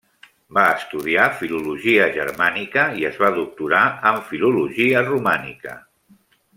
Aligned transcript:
Va 0.57 0.61
estudiar 0.77 1.25
Filologia 1.41 2.07
germànica 2.17 2.87
i 3.03 3.07
es 3.11 3.21
va 3.25 3.31
doctorar 3.37 3.85
en 4.13 4.21
Filologia 4.33 5.07
romànica. 5.13 5.81